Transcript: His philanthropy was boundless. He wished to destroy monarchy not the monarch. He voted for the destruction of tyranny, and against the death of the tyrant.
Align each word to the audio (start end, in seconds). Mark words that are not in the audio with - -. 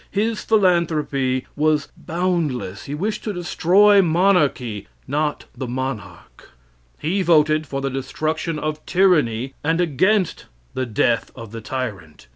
His 0.09 0.43
philanthropy 0.43 1.45
was 1.55 1.89
boundless. 1.95 2.85
He 2.85 2.95
wished 2.95 3.23
to 3.25 3.33
destroy 3.33 4.01
monarchy 4.01 4.87
not 5.07 5.45
the 5.55 5.67
monarch. 5.67 6.49
He 6.97 7.21
voted 7.21 7.67
for 7.67 7.81
the 7.81 7.89
destruction 7.91 8.57
of 8.57 8.83
tyranny, 8.87 9.53
and 9.63 9.79
against 9.79 10.47
the 10.73 10.87
death 10.87 11.29
of 11.35 11.51
the 11.51 11.61
tyrant. 11.61 12.25